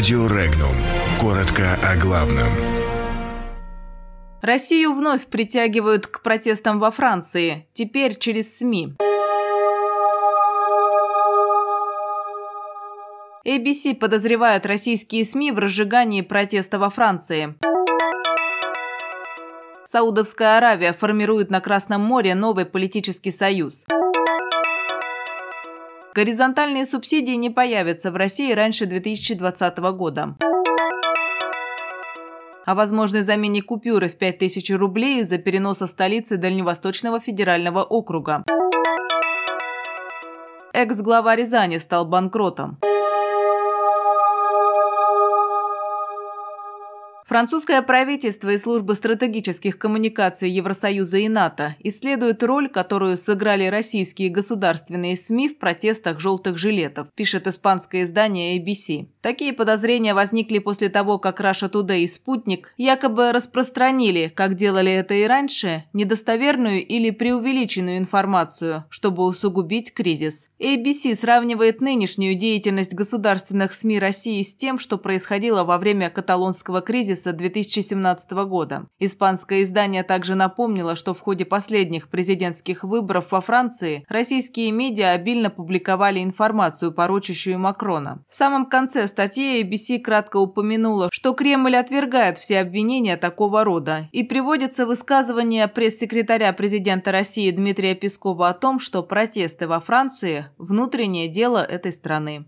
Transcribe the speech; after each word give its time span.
Радио 0.00 0.28
Регнум. 0.28 0.74
Коротко 1.20 1.74
о 1.86 1.94
главном. 1.94 2.48
Россию 4.40 4.94
вновь 4.94 5.26
притягивают 5.26 6.06
к 6.06 6.22
протестам 6.22 6.80
во 6.80 6.90
Франции, 6.90 7.68
теперь 7.74 8.16
через 8.16 8.56
СМИ. 8.56 8.94
ABC 13.46 13.94
подозревает 13.94 14.64
российские 14.64 15.26
СМИ 15.26 15.52
в 15.52 15.58
разжигании 15.58 16.22
протеста 16.22 16.78
во 16.78 16.88
Франции. 16.88 17.56
Саудовская 19.84 20.56
Аравия 20.56 20.94
формирует 20.94 21.50
на 21.50 21.60
Красном 21.60 22.00
море 22.00 22.34
новый 22.34 22.64
политический 22.64 23.32
союз. 23.32 23.84
Горизонтальные 26.12 26.86
субсидии 26.86 27.34
не 27.34 27.50
появятся 27.50 28.10
в 28.10 28.16
России 28.16 28.52
раньше 28.52 28.86
2020 28.86 29.78
года. 29.78 30.34
О 32.66 32.74
возможной 32.74 33.22
замене 33.22 33.62
купюры 33.62 34.08
в 34.08 34.16
5000 34.16 34.72
рублей 34.72 35.20
из-за 35.20 35.38
переноса 35.38 35.86
столицы 35.86 36.36
Дальневосточного 36.36 37.20
федерального 37.20 37.84
округа. 37.84 38.44
Экс-глава 40.72 41.36
Рязани 41.36 41.78
стал 41.78 42.06
банкротом. 42.06 42.78
Французское 47.30 47.80
правительство 47.80 48.48
и 48.48 48.58
служба 48.58 48.94
стратегических 48.94 49.78
коммуникаций 49.78 50.50
Евросоюза 50.50 51.18
и 51.18 51.28
НАТО 51.28 51.76
исследуют 51.78 52.42
роль, 52.42 52.68
которую 52.68 53.16
сыграли 53.16 53.66
российские 53.66 54.30
государственные 54.30 55.16
СМИ 55.16 55.50
в 55.50 55.58
протестах 55.60 56.18
желтых 56.18 56.58
жилетов, 56.58 57.06
пишет 57.14 57.46
испанское 57.46 58.02
издание 58.02 58.58
ABC. 58.58 59.06
Такие 59.20 59.52
подозрения 59.52 60.12
возникли 60.12 60.58
после 60.58 60.88
того, 60.88 61.20
как 61.20 61.40
Russia 61.40 61.70
Today 61.70 62.00
и 62.00 62.08
Спутник 62.08 62.74
якобы 62.76 63.30
распространили, 63.30 64.32
как 64.34 64.56
делали 64.56 64.90
это 64.90 65.14
и 65.14 65.22
раньше, 65.22 65.84
недостоверную 65.92 66.84
или 66.84 67.10
преувеличенную 67.10 67.98
информацию, 67.98 68.86
чтобы 68.88 69.22
усугубить 69.22 69.94
кризис. 69.94 70.48
ABC 70.58 71.14
сравнивает 71.14 71.80
нынешнюю 71.80 72.34
деятельность 72.34 72.94
государственных 72.94 73.72
СМИ 73.72 74.00
России 74.00 74.42
с 74.42 74.56
тем, 74.56 74.80
что 74.80 74.98
происходило 74.98 75.62
во 75.62 75.78
время 75.78 76.10
каталонского 76.10 76.80
кризиса 76.80 77.19
кризиса 77.20 77.32
2017 77.32 78.30
года. 78.48 78.86
Испанское 78.98 79.62
издание 79.62 80.02
также 80.02 80.34
напомнило, 80.34 80.96
что 80.96 81.14
в 81.14 81.20
ходе 81.20 81.44
последних 81.44 82.08
президентских 82.08 82.84
выборов 82.84 83.26
во 83.30 83.40
Франции 83.40 84.04
российские 84.08 84.72
медиа 84.72 85.12
обильно 85.12 85.50
публиковали 85.50 86.22
информацию, 86.22 86.92
порочащую 86.92 87.58
Макрона. 87.58 88.22
В 88.28 88.34
самом 88.34 88.66
конце 88.66 89.06
статьи 89.06 89.62
ABC 89.62 89.98
кратко 90.00 90.38
упомянула, 90.38 91.08
что 91.12 91.32
Кремль 91.32 91.76
отвергает 91.76 92.38
все 92.38 92.60
обвинения 92.60 93.16
такого 93.16 93.64
рода 93.64 94.08
и 94.12 94.22
приводится 94.22 94.86
высказывание 94.86 95.68
пресс-секретаря 95.68 96.52
президента 96.52 97.12
России 97.12 97.50
Дмитрия 97.50 97.94
Пескова 97.94 98.48
о 98.48 98.54
том, 98.54 98.80
что 98.80 99.02
протесты 99.02 99.66
во 99.66 99.80
Франции– 99.80 100.46
внутреннее 100.58 101.28
дело 101.28 101.58
этой 101.58 101.92
страны. 101.92 102.44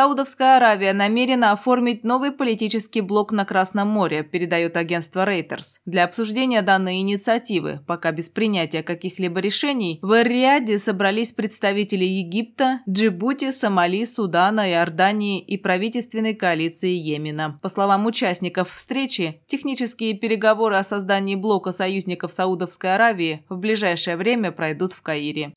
Саудовская 0.00 0.56
Аравия 0.56 0.94
намерена 0.94 1.52
оформить 1.52 2.04
новый 2.04 2.32
политический 2.32 3.02
блок 3.02 3.32
на 3.32 3.44
Красном 3.44 3.88
море, 3.88 4.22
передает 4.22 4.78
агентство 4.78 5.28
Reuters. 5.28 5.76
Для 5.84 6.04
обсуждения 6.04 6.62
данной 6.62 7.00
инициативы, 7.00 7.80
пока 7.86 8.10
без 8.10 8.30
принятия 8.30 8.82
каких-либо 8.82 9.40
решений, 9.40 9.98
в 10.00 10.10
Эр-Рияде 10.12 10.78
собрались 10.78 11.34
представители 11.34 12.06
Египта, 12.06 12.80
Джибути, 12.88 13.52
Сомали, 13.52 14.06
Судана, 14.06 14.70
Иордании 14.70 15.38
и 15.38 15.58
правительственной 15.58 16.32
коалиции 16.32 16.92
Йемена. 16.92 17.58
По 17.60 17.68
словам 17.68 18.06
участников 18.06 18.72
встречи, 18.72 19.42
технические 19.48 20.14
переговоры 20.14 20.76
о 20.76 20.82
создании 20.82 21.34
блока 21.34 21.72
союзников 21.72 22.32
Саудовской 22.32 22.94
Аравии 22.94 23.44
в 23.50 23.58
ближайшее 23.58 24.16
время 24.16 24.50
пройдут 24.50 24.94
в 24.94 25.02
Каире. 25.02 25.52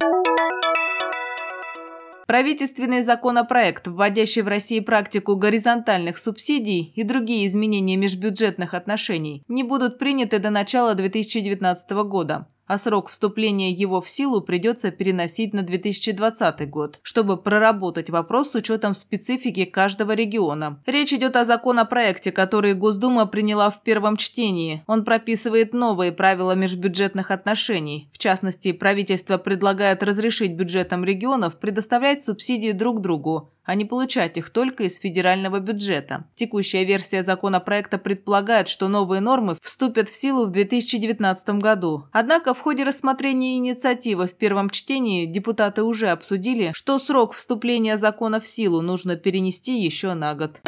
Правительственный 2.34 3.04
законопроект, 3.04 3.88
вводящий 3.88 4.42
в 4.42 4.48
России 4.48 4.80
практику 4.80 5.36
горизонтальных 5.36 6.18
субсидий 6.18 6.92
и 6.96 7.04
другие 7.04 7.46
изменения 7.46 7.96
межбюджетных 7.96 8.74
отношений, 8.74 9.44
не 9.48 9.62
будут 9.62 10.00
приняты 10.00 10.40
до 10.40 10.50
начала 10.50 10.96
2019 10.96 11.92
года 11.92 12.48
а 12.74 12.80
срок 12.80 13.10
вступления 13.10 13.72
его 13.72 14.02
в 14.02 14.10
силу 14.10 14.42
придется 14.42 14.90
переносить 14.90 15.54
на 15.54 15.62
2020 15.62 16.70
год, 16.70 17.00
чтобы 17.04 17.38
проработать 17.38 18.10
вопрос 18.10 18.52
с 18.52 18.56
учетом 18.56 18.96
специфики 18.96 19.66
каждого 19.66 20.14
региона. 20.14 20.82
Речь 20.88 21.14
идет 21.14 21.36
о 21.36 21.46
законопроекте, 21.46 22.32
который 22.32 22.74
Госдума 22.74 23.28
приняла 23.28 23.70
в 23.70 23.84
первом 23.84 24.18
чтении. 24.18 24.84
Он 24.88 25.06
прописывает 25.06 25.74
новые 25.74 26.12
правила 26.12 26.56
межбюджетных 26.56 27.30
отношений. 27.30 28.10
В 28.12 28.18
частности, 28.18 28.72
правительство 28.72 29.38
предлагает 29.38 30.02
разрешить 30.02 30.56
бюджетам 30.56 31.04
регионов 31.04 31.58
предоставлять 31.58 32.24
субсидии 32.24 32.72
друг 32.72 33.02
другу, 33.02 33.53
а 33.64 33.76
не 33.76 33.86
получать 33.86 34.38
их 34.38 34.50
только 34.50 34.84
из 34.84 35.00
федерального 35.00 35.60
бюджета. 35.60 36.26
Текущая 36.36 36.86
версия 36.86 37.24
законопроекта 37.24 37.98
предполагает, 37.98 38.68
что 38.68 38.88
новые 38.88 39.22
нормы 39.22 39.56
вступят 39.62 40.10
в 40.10 40.16
силу 40.16 40.46
в 40.46 40.52
2019 40.52 41.50
году. 41.60 42.06
Однако 42.12 42.54
в 42.54 42.60
ходе 42.60 42.84
рассмотрения 42.84 43.58
инициативы 43.58 44.28
в 44.28 44.34
первом 44.34 44.70
чтении 44.70 45.26
депутаты 45.26 45.84
уже 45.84 46.10
обсудили, 46.10 46.72
что 46.74 47.00
срок 47.00 47.34
вступления 47.34 47.98
закона 47.98 48.40
в 48.40 48.48
силу 48.48 48.82
нужно 48.82 49.16
перенести 49.16 49.80
еще 49.80 50.14
на 50.14 50.36
год. 50.36 50.62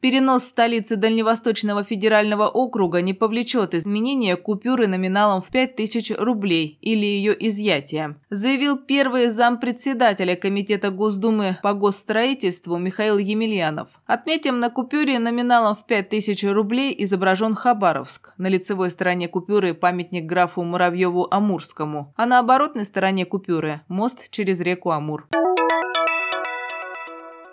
Перенос 0.00 0.44
столицы 0.44 0.96
Дальневосточного 0.96 1.84
федерального 1.84 2.48
округа 2.48 3.02
не 3.02 3.12
повлечет 3.12 3.74
изменения 3.74 4.34
купюры 4.36 4.86
номиналом 4.86 5.42
в 5.42 5.50
5000 5.50 6.12
рублей 6.18 6.78
или 6.80 7.04
ее 7.04 7.36
изъятия, 7.48 8.16
заявил 8.30 8.78
первый 8.78 9.28
зампредседателя 9.28 10.36
Комитета 10.36 10.90
Госдумы 10.90 11.58
по 11.62 11.74
госстроительству 11.74 12.78
Михаил 12.78 13.18
Емельянов. 13.18 13.88
Отметим, 14.06 14.58
на 14.58 14.70
купюре 14.70 15.18
номиналом 15.18 15.74
в 15.74 15.84
5000 15.84 16.44
рублей 16.44 16.94
изображен 17.04 17.52
Хабаровск. 17.52 18.32
На 18.38 18.46
лицевой 18.46 18.90
стороне 18.90 19.28
купюры 19.28 19.74
памятник 19.74 20.24
графу 20.24 20.62
Муравьеву-Амурскому, 20.62 22.06
а 22.16 22.24
на 22.24 22.38
оборотной 22.38 22.86
стороне 22.86 23.26
купюры– 23.26 23.82
мост 23.88 24.30
через 24.30 24.60
реку 24.60 24.92
Амур. 24.92 25.28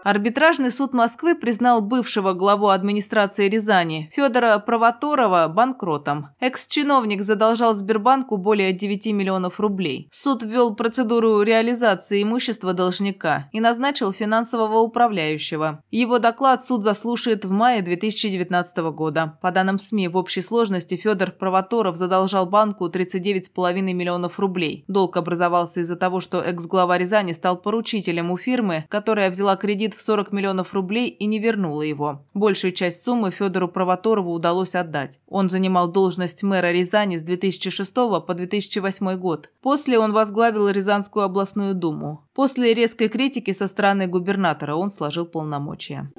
Арбитражный 0.07 0.71
суд 0.71 0.93
Москвы 0.93 1.35
признал 1.35 1.81
бывшего 1.81 2.31
главу 2.31 2.69
администрации 2.69 3.49
Рязани 3.49 4.07
Федора 4.13 4.57
Провоторова 4.57 5.49
банкротом. 5.49 6.27
Экс-чиновник 6.39 7.21
задолжал 7.21 7.73
Сбербанку 7.73 8.37
более 8.37 8.71
9 8.71 9.07
миллионов 9.07 9.59
рублей. 9.59 10.07
Суд 10.09 10.43
ввел 10.43 10.77
процедуру 10.77 11.41
реализации 11.41 12.23
имущества 12.23 12.71
должника 12.71 13.49
и 13.51 13.59
назначил 13.59 14.13
финансового 14.13 14.77
управляющего. 14.77 15.83
Его 15.91 16.19
доклад 16.19 16.63
суд 16.63 16.83
заслушает 16.83 17.43
в 17.43 17.51
мае 17.51 17.81
2019 17.81 18.77
года. 18.93 19.37
По 19.41 19.51
данным 19.51 19.77
СМИ, 19.77 20.07
в 20.07 20.15
общей 20.15 20.41
сложности 20.41 20.95
Федор 20.95 21.31
Провоторов 21.31 21.97
задолжал 21.97 22.45
банку 22.45 22.87
39,5 22.87 23.81
миллионов 23.81 24.39
рублей. 24.39 24.85
Долг 24.87 25.17
образовался 25.17 25.81
из-за 25.81 25.97
того, 25.97 26.21
что 26.21 26.41
экс-глава 26.41 26.97
Рязани 26.97 27.33
стал 27.33 27.57
поручителем 27.57 28.31
у 28.31 28.37
фирмы, 28.37 28.85
которая 28.87 29.29
взяла 29.29 29.57
кредит 29.57 29.96
в 29.97 30.01
40 30.01 30.31
миллионов 30.31 30.73
рублей 30.73 31.09
и 31.09 31.25
не 31.25 31.39
вернула 31.39 31.81
его. 31.81 32.23
Большую 32.33 32.71
часть 32.71 33.03
суммы 33.03 33.31
Федору 33.31 33.67
Провоторову 33.67 34.31
удалось 34.31 34.75
отдать. 34.75 35.19
Он 35.27 35.49
занимал 35.49 35.91
должность 35.91 36.43
мэра 36.43 36.71
Рязани 36.71 37.17
с 37.17 37.21
2006 37.21 37.93
по 37.93 38.33
2008 38.33 39.17
год. 39.17 39.49
После 39.61 39.99
он 39.99 40.13
возглавил 40.13 40.69
Рязанскую 40.69 41.25
областную 41.25 41.73
думу. 41.73 42.23
После 42.33 42.73
резкой 42.73 43.09
критики 43.09 43.51
со 43.51 43.67
стороны 43.67 44.07
губернатора 44.07 44.75
он 44.75 44.91
сложил 44.91 45.25
полномочия. 45.25 46.11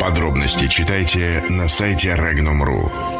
Подробности 0.00 0.68
читайте 0.68 1.42
на 1.50 1.68
сайте 1.68 2.14
Regnum.ru. 2.14 3.17